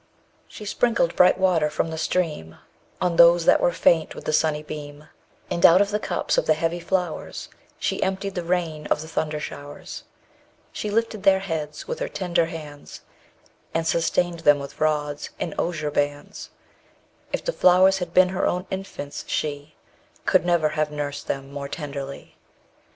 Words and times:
She 0.47 0.65
sprinkled 0.65 1.15
bright 1.15 1.37
water 1.37 1.69
from 1.69 1.91
the 1.91 1.97
stream 1.99 2.55
On 2.99 3.17
those 3.17 3.45
that 3.45 3.61
were 3.61 3.71
faint 3.71 4.15
with 4.15 4.25
the 4.25 4.33
sunny 4.33 4.63
beam; 4.63 5.07
And 5.51 5.63
out 5.63 5.79
of 5.79 5.91
the 5.91 5.99
cups 5.99 6.39
of 6.39 6.47
the 6.47 6.55
heavy 6.55 6.79
flowers 6.79 7.49
_35 7.75 7.75
She 7.77 8.01
emptied 8.01 8.33
the 8.33 8.43
rain 8.43 8.87
of 8.87 9.03
the 9.03 9.07
thunder 9.07 9.39
showers. 9.39 10.05
She 10.71 10.89
lifted 10.89 11.21
their 11.21 11.37
heads 11.37 11.87
with 11.87 11.99
her 11.99 12.09
tender 12.09 12.47
hands, 12.47 13.01
And 13.75 13.85
sustained 13.85 14.39
them 14.39 14.57
with 14.57 14.81
rods 14.81 15.29
and 15.39 15.53
osier 15.59 15.91
bands; 15.91 16.49
If 17.31 17.45
the 17.45 17.53
flowers 17.53 17.99
had 17.99 18.11
been 18.11 18.29
her 18.29 18.47
own 18.47 18.65
infants, 18.71 19.23
she 19.27 19.75
Could 20.25 20.43
never 20.47 20.69
have 20.69 20.89
nursed 20.89 21.27
them 21.27 21.51
more 21.51 21.67
tenderly. 21.69 22.35